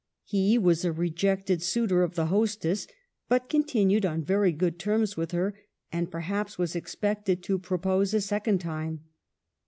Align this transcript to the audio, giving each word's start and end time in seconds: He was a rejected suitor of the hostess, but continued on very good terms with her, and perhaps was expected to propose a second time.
He 0.23 0.57
was 0.57 0.83
a 0.83 0.91
rejected 0.91 1.61
suitor 1.61 2.01
of 2.01 2.15
the 2.15 2.25
hostess, 2.25 2.87
but 3.29 3.49
continued 3.49 4.03
on 4.03 4.23
very 4.23 4.51
good 4.51 4.79
terms 4.79 5.15
with 5.15 5.29
her, 5.29 5.53
and 5.91 6.09
perhaps 6.09 6.57
was 6.57 6.75
expected 6.75 7.43
to 7.43 7.59
propose 7.59 8.11
a 8.15 8.19
second 8.21 8.61
time. 8.61 9.01